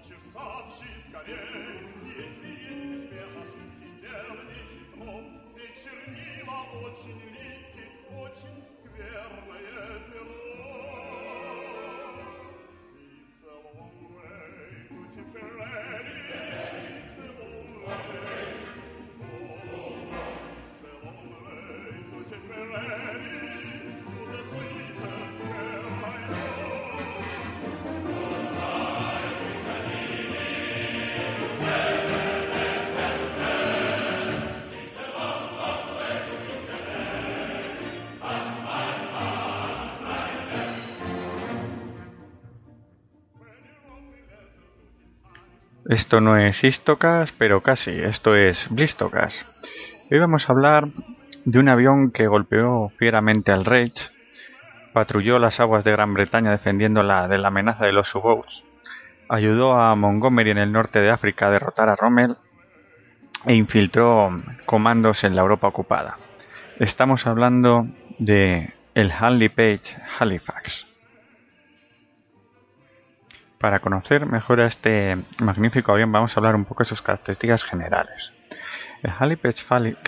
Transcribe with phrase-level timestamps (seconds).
[0.00, 1.88] получишь, сообщи скорей.
[2.16, 5.12] Если есть успех, ошибки дел хитро.
[5.54, 7.88] Все чернила очень липкие,
[8.18, 10.79] очень скверное перо.
[45.90, 47.90] Esto no es Istocas, pero casi.
[47.90, 49.34] Esto es Blistocas.
[50.08, 50.86] Hoy vamos a hablar
[51.44, 53.98] de un avión que golpeó fieramente al Reich,
[54.92, 58.62] patrulló las aguas de Gran Bretaña defendiéndola de la amenaza de los U-Boats,
[59.28, 62.36] ayudó a Montgomery en el norte de África a derrotar a Rommel
[63.46, 64.30] e infiltró
[64.66, 66.18] comandos en la Europa ocupada.
[66.78, 67.88] Estamos hablando
[68.20, 70.89] de el Hanley Page Halifax.
[73.60, 77.62] Para conocer mejor a este magnífico avión vamos a hablar un poco de sus características
[77.62, 78.32] generales.
[79.02, 79.12] El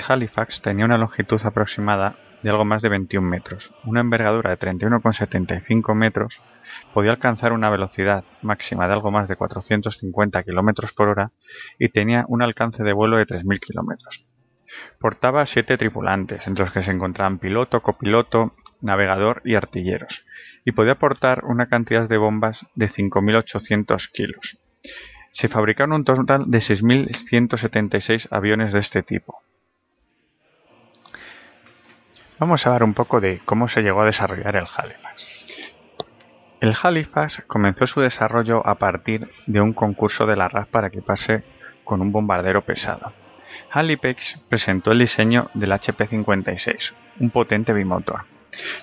[0.08, 5.95] Halifax tenía una longitud aproximada de algo más de 21 metros, una envergadura de 31,75
[5.95, 6.41] metros,
[6.95, 11.33] podía alcanzar una velocidad máxima de algo más de 450 km por hora
[11.78, 13.98] y tenía un alcance de vuelo de 3.000 km.
[14.98, 20.25] Portaba siete tripulantes, entre los que se encontraban piloto, copiloto, navegador y artilleros,
[20.64, 24.58] y podía portar una cantidad de bombas de 5.800 kilos.
[25.30, 29.42] Se fabricaron un total de 6.176 aviones de este tipo.
[32.39, 35.33] Vamos a hablar un poco de cómo se llegó a desarrollar el Halifax.
[36.61, 41.02] El Halifax comenzó su desarrollo a partir de un concurso de la RAF para que
[41.02, 41.45] pase
[41.84, 43.12] con un bombardero pesado.
[43.70, 48.32] Halifax presentó el diseño del HP-56, un potente bimotor.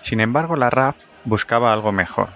[0.02, 2.30] Sin embargo, la RAF buscaba algo mejor,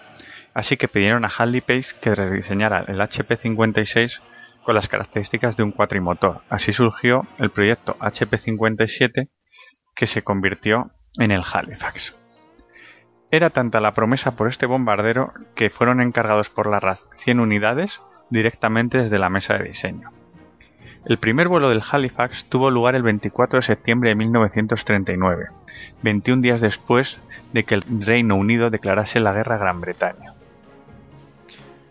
[0.53, 4.21] así que pidieron a Hadley Pace que rediseñara el HP56
[4.63, 6.41] con las características de un cuatrimotor.
[6.49, 9.29] Así surgió el proyecto HP57
[9.95, 12.15] que se convirtió en el Halifax.
[13.31, 17.99] Era tanta la promesa por este bombardero que fueron encargados por la RAF 100 unidades
[18.29, 20.22] directamente desde la mesa de diseño.
[21.05, 25.49] El primer vuelo del Halifax tuvo lugar el 24 de septiembre de 1939,
[26.01, 27.19] 21 días después
[27.51, 30.33] de que el Reino Unido declarase la guerra a Gran Bretaña.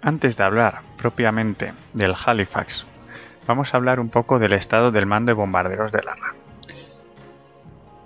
[0.00, 2.86] Antes de hablar propiamente del Halifax,
[3.46, 6.36] vamos a hablar un poco del estado del mando de bombarderos de la RAF.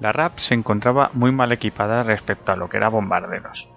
[0.00, 3.70] La RAF se encontraba muy mal equipada respecto a lo que era bombarderos.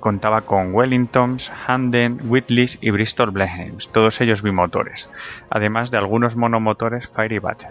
[0.00, 5.08] Contaba con Wellingtons, Handen, Whitleys y Bristol Blenheims, todos ellos bimotores,
[5.50, 7.70] además de algunos monomotores Fire Battle,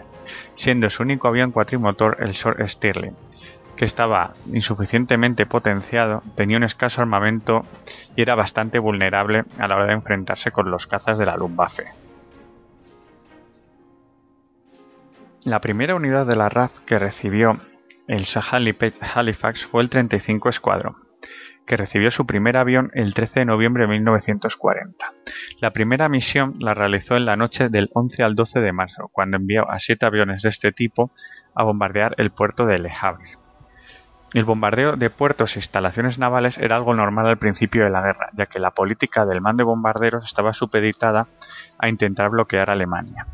[0.54, 3.16] siendo su único avión cuatrimotor el Short Stirling,
[3.76, 7.62] que estaba insuficientemente potenciado, tenía un escaso armamento
[8.16, 11.84] y era bastante vulnerable a la hora de enfrentarse con los cazas de la Luftwaffe.
[15.44, 17.60] La primera unidad de la RAF que recibió
[18.08, 18.26] el
[19.14, 20.96] Halifax fue el 35 Escuadrón,
[21.66, 25.12] que recibió su primer avión el 13 de noviembre de 1940.
[25.60, 29.36] La primera misión la realizó en la noche del 11 al 12 de marzo, cuando
[29.36, 31.10] envió a siete aviones de este tipo
[31.54, 33.32] a bombardear el puerto de Le Havre.
[34.34, 38.30] El bombardeo de puertos e instalaciones navales era algo normal al principio de la guerra,
[38.34, 41.26] ya que la política del mando de bombarderos estaba supeditada
[41.78, 43.26] a intentar bloquear a Alemania.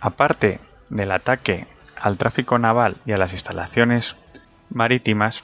[0.00, 1.66] Aparte del ataque
[2.00, 4.16] al tráfico naval y a las instalaciones
[4.68, 5.42] marítimas,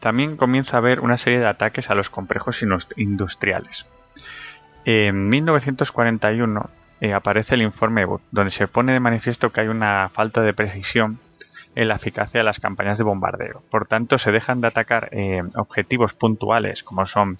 [0.00, 2.62] también comienza a haber una serie de ataques a los complejos
[2.96, 3.86] industriales.
[4.84, 10.10] En 1941 eh, aparece el informe Wood, donde se pone de manifiesto que hay una
[10.12, 11.18] falta de precisión
[11.74, 13.62] en la eficacia de las campañas de bombardeo.
[13.70, 17.36] Por tanto, se dejan de atacar eh, objetivos puntuales como son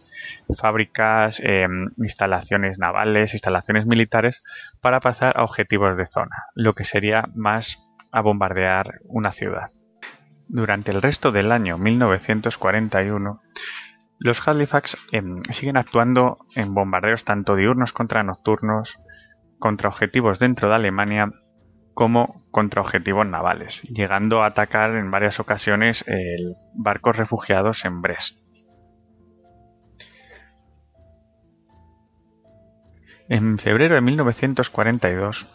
[0.57, 1.67] fábricas, eh,
[1.99, 4.43] instalaciones navales, instalaciones militares,
[4.81, 7.79] para pasar a objetivos de zona, lo que sería más
[8.12, 9.71] a bombardear una ciudad.
[10.52, 13.41] Durante el resto del año 1941,
[14.19, 18.93] los Halifax em, siguen actuando en bombardeos tanto diurnos contra nocturnos,
[19.61, 21.31] contra objetivos dentro de Alemania
[21.94, 26.05] como contra objetivos navales, llegando a atacar en varias ocasiones
[26.75, 28.37] barcos refugiados en Brest.
[33.29, 35.47] En febrero de 1942,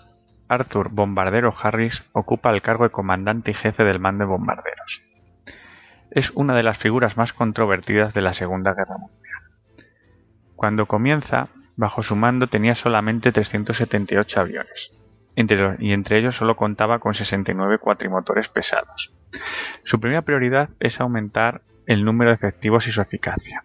[0.48, 5.04] Arthur Bombardero Harris ocupa el cargo de comandante y jefe del mando de bombarderos.
[6.12, 9.42] Es una de las figuras más controvertidas de la Segunda Guerra Mundial.
[10.56, 14.92] Cuando comienza, bajo su mando tenía solamente 378 aviones,
[15.36, 19.14] y entre ellos solo contaba con 69 cuatrimotores pesados.
[19.84, 23.64] Su primera prioridad es aumentar el número de efectivos y su eficacia.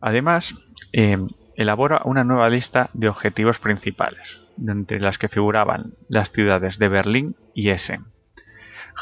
[0.00, 0.54] Además,
[0.92, 1.18] eh,
[1.56, 7.36] elabora una nueva lista de objetivos principales, entre las que figuraban las ciudades de Berlín
[7.54, 8.06] y Essen.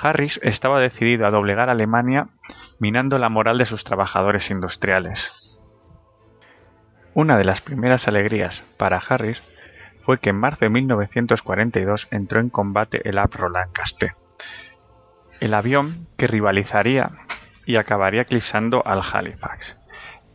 [0.01, 2.29] Harris estaba decidido a doblegar a Alemania
[2.79, 5.63] minando la moral de sus trabajadores industriales.
[7.15, 9.43] Una de las primeras alegrías para Harris
[10.03, 14.13] fue que en marzo de 1942 entró en combate el Avro Lancaster,
[15.41, 17.11] el avión que rivalizaría
[17.67, 19.78] y acabaría eclipsando al Halifax.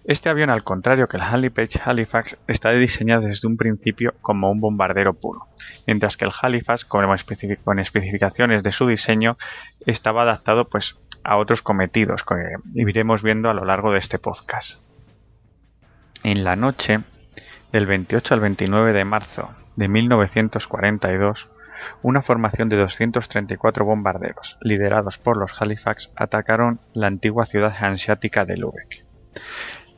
[0.06, 4.60] Este avión, al contrario que el Halifax Halifax, está diseñado desde un principio como un
[4.60, 5.48] bombardero puro,
[5.88, 9.38] mientras que el Halifax, con especificaciones de su diseño,
[9.86, 12.36] estaba adaptado pues, a otros cometidos que
[12.76, 14.78] iremos viendo a lo largo de este podcast.
[16.24, 17.00] En la noche
[17.72, 21.50] del 28 al 29 de marzo de 1942,
[22.02, 28.58] una formación de 234 bombarderos, liderados por los Halifax, atacaron la antigua ciudad hanseática de
[28.58, 29.06] Lübeck.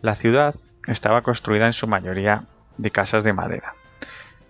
[0.06, 0.54] La ciudad
[0.86, 2.44] estaba construida en su mayoría
[2.78, 3.74] de casas de madera.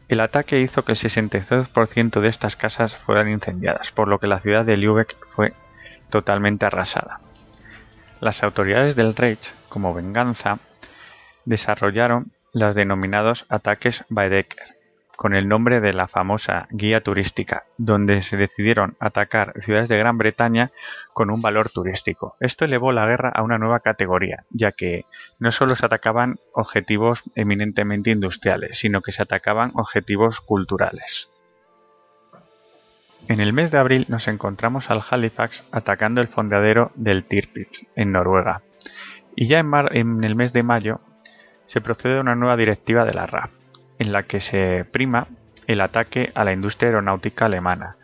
[0.10, 4.42] El ataque hizo que el 62% de estas casas fueran incendiadas, por lo que la
[4.42, 5.54] ciudad de Lübeck fue
[6.10, 7.22] totalmente arrasada.
[8.20, 10.60] Las autoridades del Reich, como venganza,
[11.46, 14.75] desarrollaron los denominados ataques Baedeker,
[15.16, 20.18] con el nombre de la famosa guía turística, donde se decidieron atacar ciudades de Gran
[20.18, 20.72] Bretaña
[21.14, 22.36] con un valor turístico.
[22.40, 25.06] Esto elevó la guerra a una nueva categoría, ya que
[25.40, 31.30] no solo se atacaban objetivos eminentemente industriales, sino que se atacaban objetivos culturales.
[33.28, 38.12] En el mes de abril nos encontramos al Halifax atacando el fondeadero del Tirpitz, en
[38.12, 38.62] Noruega.
[39.36, 41.02] Y ya en, el mes de mayo
[41.66, 43.52] se procede a una nueva directiva de la RAF,
[44.00, 45.28] en la que se prima
[45.68, 47.96] el ataque a la industria aeronáutica alemana.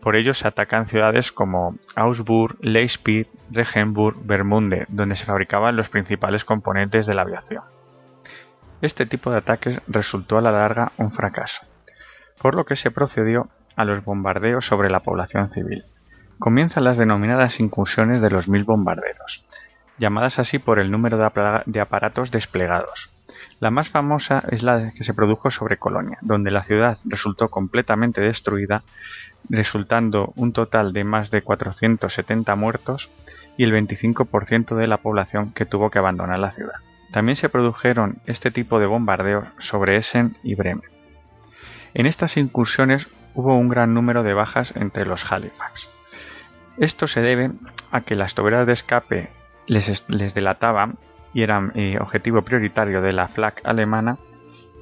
[0.00, 6.44] Por ello se atacan ciudades como Augsburg, Leipzig, Regenburg, Vermunde, donde se fabricaban los principales
[6.44, 7.64] componentes de la aviación.
[8.80, 11.66] Este tipo de ataques resultó a la larga un fracaso,
[12.40, 15.84] por lo que se procedió a los bombardeos sobre la población civil.
[16.38, 19.44] Comienzan las denominadas incursiones de los mil bombarderos,
[19.98, 21.18] llamadas así por el número
[21.66, 23.10] de aparatos desplegados,
[23.60, 28.20] la más famosa es la que se produjo sobre Colonia, donde la ciudad resultó completamente
[28.20, 28.84] destruida,
[29.48, 33.10] resultando un total de más de 470 muertos
[33.56, 36.76] y el 25% de la población que tuvo que abandonar la ciudad.
[37.12, 40.88] También se produjeron este tipo de bombardeos sobre Essen y Bremen.
[41.94, 45.88] En estas incursiones hubo un gran número de bajas entre los Halifax.
[46.76, 47.50] Esto se debe
[47.90, 49.30] a que las toberas de escape
[49.66, 50.98] les, les delataban
[51.34, 54.18] y eran eh, objetivo prioritario de la flak alemana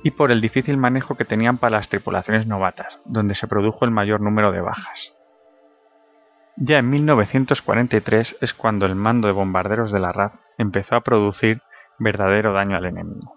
[0.02, 3.90] y por el difícil manejo que tenían para las tripulaciones novatas, donde se produjo el
[3.90, 5.12] mayor número de bajas.
[6.56, 11.60] Ya en 1943 es cuando el mando de bombarderos de la RAF empezó a producir
[11.98, 13.34] verdadero daño al enemigo.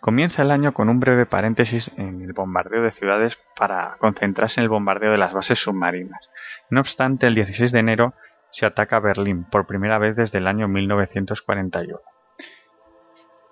[0.00, 4.64] Comienza el año con un breve paréntesis en el bombardeo de ciudades para concentrarse en
[4.64, 6.28] el bombardeo de las bases submarinas.
[6.70, 8.14] No obstante, el 16 de enero
[8.52, 11.98] se ataca Berlín por primera vez desde el año 1941.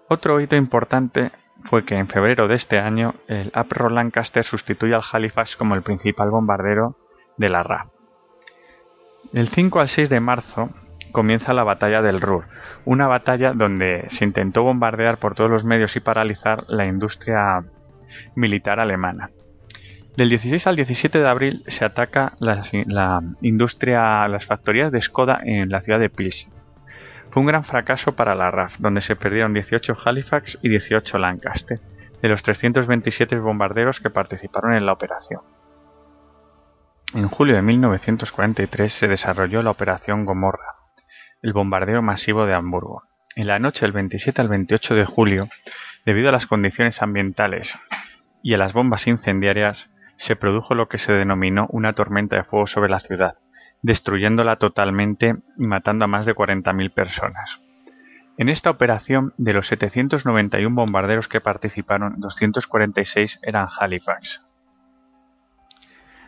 [0.08, 1.32] Otro hito importante
[1.64, 5.82] fue que en febrero de este año el Avro Lancaster sustituye al Halifax como el
[5.82, 6.96] principal bombardero
[7.36, 7.88] de la RAF.
[9.32, 10.70] Del 5 al 6 de marzo
[11.12, 12.46] comienza la batalla del Ruhr,
[12.84, 17.60] una batalla donde se intentó bombardear por todos los medios y paralizar la industria
[18.34, 19.30] militar alemana.
[20.16, 22.62] Del 16 al 17 de abril se ataca la,
[23.42, 26.52] industria, las factorías de Skoda en la ciudad de Pilsen.
[27.30, 31.78] Fue un gran fracaso para la RAF, donde se perdieron 18 Halifax y 18 Lancaster,
[32.20, 35.40] de los 327 bombarderos que participaron en la operación.
[37.14, 40.76] En julio de 1943 se desarrolló la Operación Gomorra,
[41.42, 43.04] el bombardeo masivo de Hamburgo.
[43.36, 45.48] En la noche del 27 al 28 de julio,
[46.04, 47.76] debido a las condiciones ambientales
[48.42, 49.90] y a las bombas incendiarias,
[50.20, 53.38] se produjo lo que se denominó una tormenta de fuego sobre la ciudad,
[53.80, 57.62] destruyéndola totalmente y matando a más de 40.000 personas.
[58.36, 64.46] En esta operación, de los 791 bombarderos que participaron, 246 eran Halifax.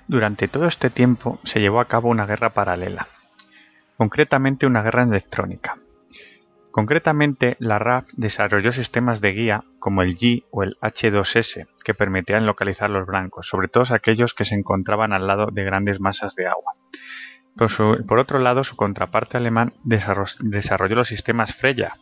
[0.08, 3.08] Durante todo este tiempo se llevó a cabo una guerra paralela,
[3.98, 5.76] concretamente una guerra electrónica.
[6.72, 12.46] Concretamente, la RAF desarrolló sistemas de guía como el G o el H2S que permitían
[12.46, 16.46] localizar los blancos, sobre todo aquellos que se encontraban al lado de grandes masas de
[16.46, 16.72] agua.
[18.08, 21.92] Por, otro lado, su contraparte alemán desarrolló los sistemas Freya,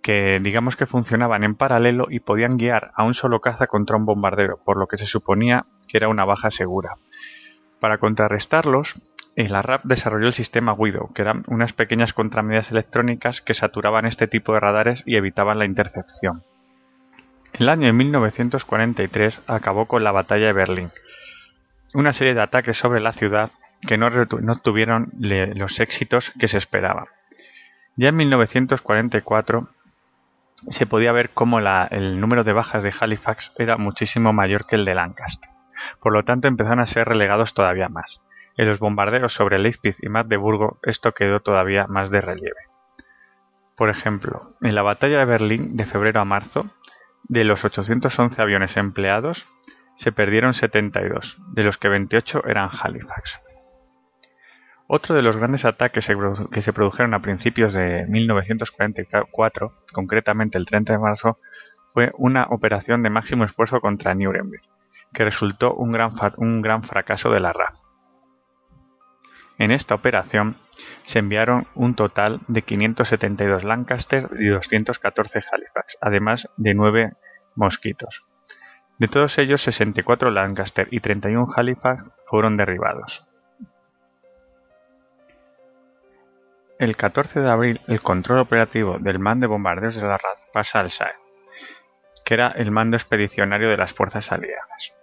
[0.00, 4.06] que digamos que funcionaban en paralelo y podían guiar a un solo caza contra un
[4.06, 6.94] bombardero, por lo que se suponía que era una baja segura.
[7.80, 8.94] Para contrarrestarlos,
[9.46, 14.26] la RAP desarrolló el sistema Widow, que eran unas pequeñas contramedidas electrónicas que saturaban este
[14.26, 16.42] tipo de radares y evitaban la intercepción.
[17.52, 20.90] El año 1943 acabó con la batalla de Berlín,
[21.94, 23.52] una serie de ataques sobre la ciudad
[23.86, 24.10] que no,
[24.58, 27.06] tuvieron los éxitos que se esperaban.
[27.94, 29.68] Ya en 1944
[30.70, 34.84] se podía ver cómo el número de bajas de Halifax era muchísimo mayor que el
[34.84, 35.48] de Lancaster.
[36.02, 38.20] Por lo tanto, empezaron a ser relegados todavía más.
[38.58, 42.60] En los bombardeos sobre Leipzig y Magdeburgo esto quedó todavía más de relieve.
[43.76, 46.68] Por ejemplo, en la batalla de Berlín de febrero a marzo,
[47.22, 49.46] de los 811 aviones empleados,
[49.94, 53.40] se perdieron 72, de los que 28 eran Halifax.
[54.88, 56.10] Otro de los grandes ataques
[56.50, 61.38] que se produjeron a principios de 1944, concretamente el 30 de marzo,
[61.92, 64.62] fue una operación de máximo esfuerzo contra Nuremberg,
[65.12, 67.87] que resultó un gran, un gran fracaso de la RAF.
[69.58, 70.56] En esta operación
[71.04, 77.12] se enviaron un total de 572 Lancaster y 214 Halifax, además de 9
[77.56, 78.22] mosquitos.
[78.98, 83.26] De todos ellos, 64 Lancaster y 31 Halifax fueron derribados.
[86.78, 90.78] El 14 de abril, el control operativo del mando de bombardeos de la RAF pasa
[90.78, 91.14] al SAE,
[92.24, 94.97] que era el mando expedicionario de las fuerzas aliadas.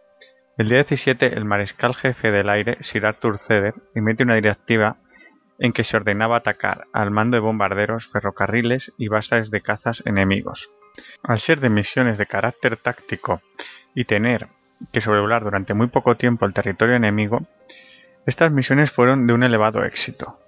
[0.57, 4.95] El día 17, el mariscal jefe del aire, Sir Arthur Ceder, emite una directiva
[5.59, 10.69] en que se ordenaba atacar al mando de bombarderos, ferrocarriles y bases de cazas enemigos.
[11.23, 13.41] Al ser de misiones de carácter táctico
[13.93, 14.47] y tener
[14.93, 17.41] que sobrevolar durante muy poco tiempo el territorio enemigo,
[18.25, 20.39] estas misiones fueron de un elevado éxito.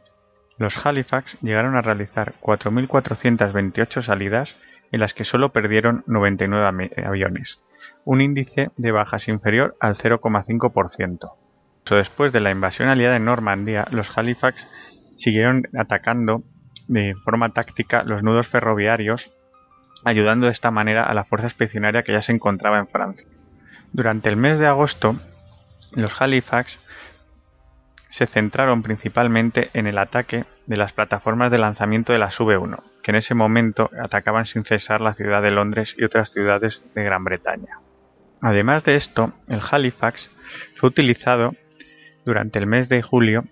[0.58, 4.56] Los Halifax llegaron a realizar 4.428 salidas
[4.94, 7.62] en las que solo perdieron 99 aviones,
[8.06, 11.32] un índice de bajas inferior al 0,5%.
[11.90, 14.68] Después de la invasión aliada en Normandía, los Halifax
[15.16, 16.44] siguieron atacando
[16.88, 19.32] de forma táctica los nudos ferroviarios,
[20.04, 23.28] ayudando de esta manera a la fuerza expedicionaria que ya se encontraba en Francia.
[23.94, 25.18] Durante el mes de agosto,
[25.92, 26.80] los Halifax
[28.10, 33.16] se centraron principalmente en el ataque de las plataformas de lanzamiento de las V1, en
[33.16, 37.80] ese momento atacaban sin cesar la ciudad de Londres y otras ciudades de Gran Bretaña.
[38.42, 40.30] Además de esto, el Halifax
[40.76, 41.54] fue utilizado
[42.26, 43.46] durante el mes de julio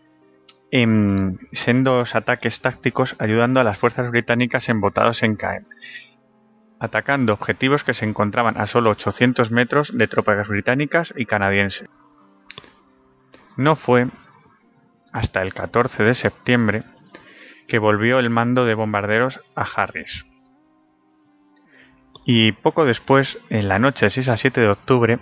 [0.71, 5.67] en sendos ataques tácticos ayudando a las fuerzas británicas embotados en Caen,
[6.79, 11.87] atacando objetivos que se encontraban a solo 800 metros de tropas británicas y canadienses.
[13.57, 14.07] No fue
[15.13, 16.83] hasta el 14 de septiembre
[17.67, 20.25] que volvió el mando de bombarderos a Harris
[22.25, 25.19] y poco después, en la noche del 6 a 7 de octubre,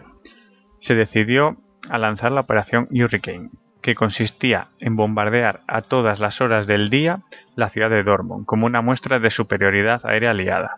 [0.79, 1.57] se decidió
[1.89, 3.49] a lanzar la operación Hurricane,
[3.81, 7.19] que consistía en bombardear a todas las horas del día
[7.55, 10.77] la ciudad de Dortmund, como una muestra de superioridad aérea aliada.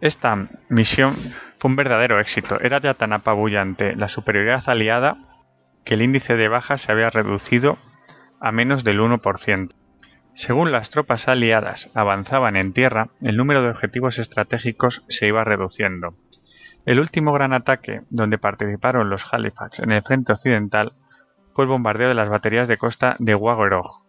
[0.00, 1.14] Esta misión
[1.60, 2.60] fue un verdadero éxito.
[2.60, 5.18] Era ya tan apabullante la superioridad aliada
[5.84, 7.78] que el índice de bajas se había reducido
[8.42, 9.72] a menos del 1%.
[10.34, 16.16] Según las tropas aliadas avanzaban en tierra, el número de objetivos estratégicos se iba reduciendo.
[16.84, 20.92] El último gran ataque donde participaron los Halifax en el frente occidental
[21.54, 24.02] fue el bombardeo de las baterías de costa de Wagerog,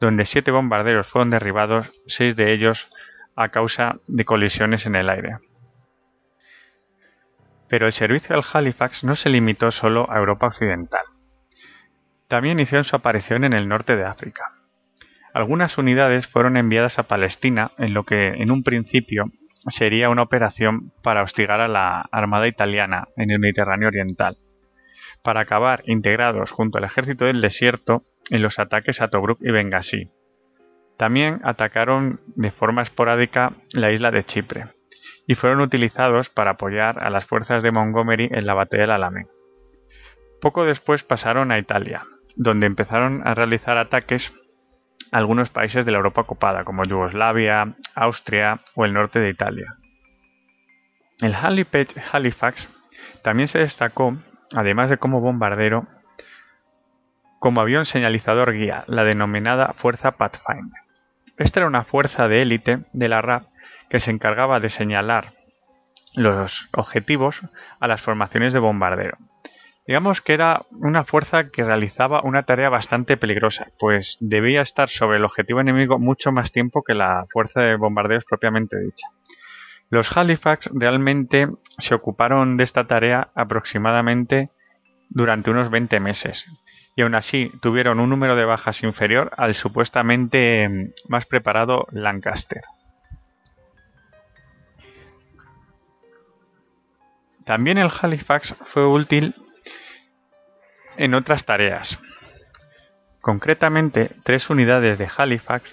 [0.00, 2.88] donde siete bombarderos fueron derribados, seis de ellos
[3.36, 5.38] a causa de colisiones en el aire.
[7.68, 11.02] Pero el servicio del Halifax no se limitó solo a Europa Occidental.
[12.28, 14.52] También hicieron su aparición en el norte de África.
[15.32, 19.30] Algunas unidades fueron enviadas a Palestina en lo que en un principio
[19.68, 24.36] sería una operación para hostigar a la Armada italiana en el Mediterráneo Oriental,
[25.22, 30.10] para acabar integrados junto al ejército del desierto en los ataques a Tobruk y Benghazi.
[30.98, 34.66] También atacaron de forma esporádica la isla de Chipre
[35.26, 39.28] y fueron utilizados para apoyar a las fuerzas de Montgomery en la batalla del Alamein.
[40.40, 42.04] Poco después pasaron a Italia,
[42.38, 44.32] donde empezaron a realizar ataques
[45.10, 49.74] algunos países de la Europa ocupada, como Yugoslavia, Austria o el norte de Italia.
[51.20, 52.68] El Halifax
[53.22, 54.16] también se destacó,
[54.54, 55.88] además de como bombardero,
[57.40, 60.80] como avión señalizador guía, la denominada Fuerza Pathfinder.
[61.38, 63.46] Esta era una fuerza de élite de la RAF
[63.88, 65.32] que se encargaba de señalar
[66.14, 67.40] los objetivos
[67.80, 69.18] a las formaciones de bombardero.
[69.88, 75.16] Digamos que era una fuerza que realizaba una tarea bastante peligrosa, pues debía estar sobre
[75.16, 79.06] el objetivo enemigo mucho más tiempo que la fuerza de bombardeos propiamente dicha.
[79.88, 84.50] Los Halifax realmente se ocuparon de esta tarea aproximadamente
[85.08, 86.44] durante unos 20 meses,
[86.94, 92.60] y aún así tuvieron un número de bajas inferior al supuestamente más preparado Lancaster.
[97.46, 99.34] También el Halifax fue útil
[100.98, 101.98] en otras tareas.
[103.20, 105.72] Concretamente, tres unidades de Halifax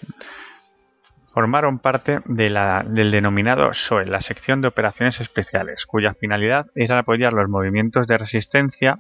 [1.34, 7.50] formaron parte del denominado SOE, la sección de operaciones especiales, cuya finalidad era apoyar los
[7.50, 9.00] movimientos de resistencia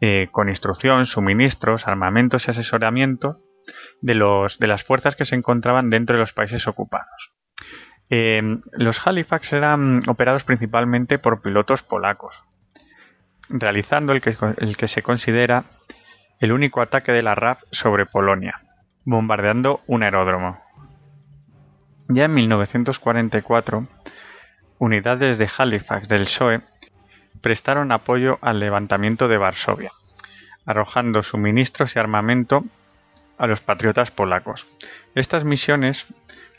[0.00, 3.38] eh, con instrucción, suministros, armamentos y asesoramiento
[4.00, 7.32] de, los, de las fuerzas que se encontraban dentro de los países ocupados.
[8.08, 8.42] Eh,
[8.72, 12.42] los Halifax eran operados principalmente por pilotos polacos,
[13.50, 15.64] realizando el que, se considera
[16.38, 18.62] el único ataque de la RAF sobre Polonia,
[19.04, 20.58] bombardeando un aeródromo.
[22.08, 23.86] Ya en 1944,
[24.78, 26.60] unidades de Halifax del PSOE
[27.40, 29.92] prestaron apoyo al levantamiento de Varsovia,
[30.66, 32.64] arrojando suministros y armamento
[33.38, 34.66] a los patriotas polacos.
[35.14, 36.06] Estas misiones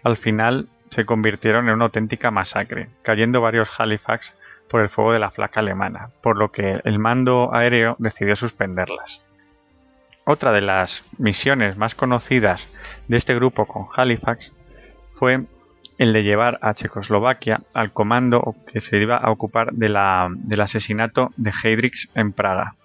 [0.04, 4.34] al final se convirtieron en una auténtica masacre, cayendo varios Halifax
[4.72, 9.22] por el fuego de la flaca alemana, por lo que el mando aéreo decidió suspenderlas.
[10.26, 12.66] Otra de las misiones más conocidas
[13.10, 14.54] de este grupo con Halifax
[15.16, 15.44] fue
[15.98, 19.96] el de llevar a Checoslovaquia al comando que se iba a ocupar del
[20.62, 22.76] asesinato de Heydrich en Praga.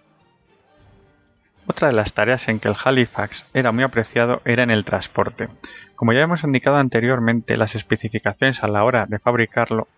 [1.68, 5.48] Otra de las tareas en que el Halifax era muy apreciado era en el transporte.
[5.94, 9.88] Como ya hemos indicado anteriormente, las especificaciones a la hora de fabricarlo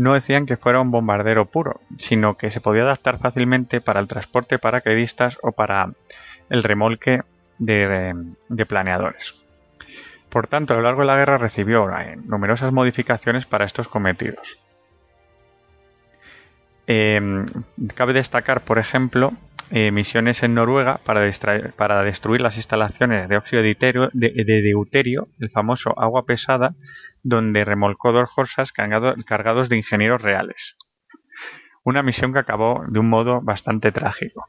[0.00, 4.08] no decían que fuera un bombardero puro, sino que se podía adaptar fácilmente para el
[4.08, 5.92] transporte paracaidistas o para
[6.48, 7.20] el remolque
[7.58, 9.34] de planeadores.
[10.30, 14.58] Por tanto, a lo largo de la guerra recibió eh, numerosas modificaciones para estos cometidos.
[16.86, 17.46] Em,
[17.94, 19.32] cabe destacar, por ejemplo,
[19.70, 21.20] eh, misiones en Noruega para,
[22.02, 26.74] destruir las instalaciones de óxido de deuterio, el famoso agua pesada,
[27.22, 30.76] donde remolcó dos horsas cargados de ingenieros reales.
[31.84, 34.44] Una misión que acabó de un modo bastante trágico.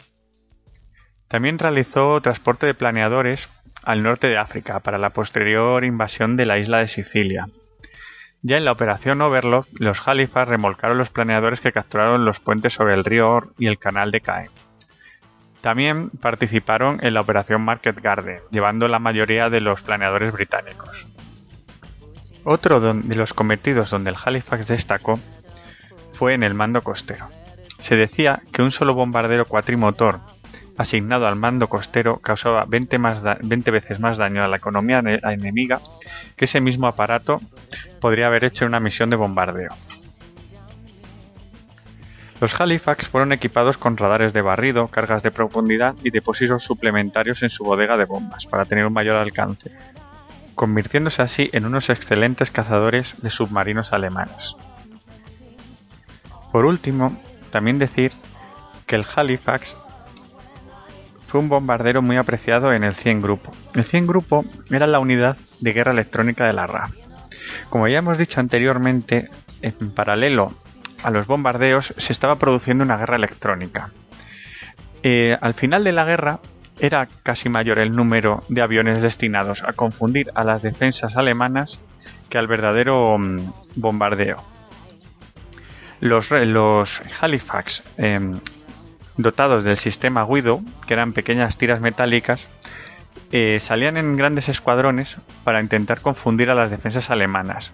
[1.27, 3.49] También realizó transporte de planeadores
[3.83, 7.47] al norte de África para la posterior invasión de la isla de Sicilia.
[8.41, 12.95] Ya en la operación Overlord, los Halifax remolcaron los planeadores que capturaron los puentes sobre
[12.95, 14.49] el río Or y el canal de Caen.
[15.61, 21.05] También participaron en la operación Market Garden, llevando la mayoría de los planeadores británicos.
[22.43, 25.19] Otro de los cometidos donde el Halifax destacó
[26.13, 27.27] fue en el mando costero.
[27.79, 30.19] Se decía que un solo bombardero cuatrimotor
[30.77, 32.97] asignado al mando costero causaba 20,
[33.71, 35.79] veces más daño a la economía enemiga
[36.35, 37.39] que ese mismo aparato
[37.99, 39.71] podría haber hecho en una misión de bombardeo.
[42.39, 47.49] Los Halifax fueron equipados con radares de barrido, cargas de profundidad y depósitos suplementarios en
[47.49, 49.71] su bodega de bombas para tener un mayor alcance,
[50.61, 54.55] convirtiéndose así en unos excelentes cazadores de submarinos alemanes.
[56.51, 57.19] Por último,
[57.49, 58.11] también decir
[58.85, 59.75] que el Halifax
[61.25, 63.51] fue un bombardero muy apreciado en el 100 Grupo.
[63.73, 66.91] El 100 Grupo era la unidad de guerra electrónica de la RAF.
[67.71, 69.31] Como ya hemos dicho anteriormente,
[69.63, 70.53] en paralelo
[71.01, 73.89] a los bombardeos se estaba produciendo una guerra electrónica.
[75.01, 76.39] Eh, al final de la guerra
[76.81, 81.79] era casi mayor el número de aviones destinados a confundir a las defensas alemanas
[82.27, 84.43] que al verdadero mm, bombardeo.
[85.99, 86.31] Los,
[87.21, 88.39] Halifax em,
[89.15, 92.47] dotados del sistema Guido, que eran pequeñas tiras metálicas,
[93.31, 97.71] eh, salían en grandes escuadrones para intentar confundir a las defensas alemanas.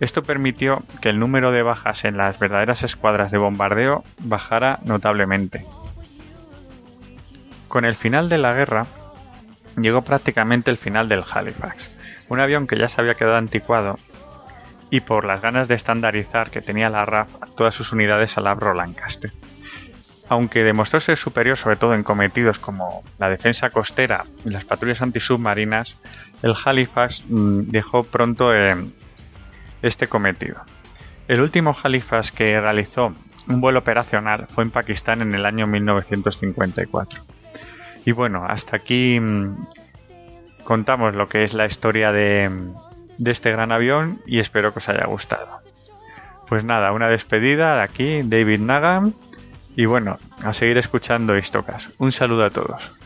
[0.00, 5.64] Esto permitió que el número de bajas en las verdaderas escuadras de bombardeo bajara notablemente.
[7.74, 8.86] Con el final de la guerra,
[9.76, 11.90] llegó prácticamente el final del Halifax,
[12.28, 13.98] un avión que ya se había quedado anticuado
[14.90, 18.74] y por las ganas de estandarizar que tenía la RAF todas sus unidades al Abro
[18.74, 19.32] Lancaster.
[20.28, 25.02] Aunque demostró ser superior sobre todo en cometidos como la defensa costera y las patrullas
[25.02, 25.96] antisubmarinas,
[26.44, 28.76] el Halifax mm, dejó pronto eh,
[29.82, 30.62] este cometido.
[31.26, 33.16] El último Halifax que realizó
[33.48, 37.33] un vuelo operacional fue en Pakistán en el año 1954.
[38.04, 39.66] Y bueno, hasta aquí mm,
[40.64, 42.50] contamos lo que es la historia de,
[43.18, 45.58] de este gran avión y espero que os haya gustado.
[46.48, 49.14] Pues nada, una despedida de aquí, David Nagam
[49.76, 51.88] y bueno, a seguir escuchando Istocas.
[51.98, 53.03] Un saludo a todos.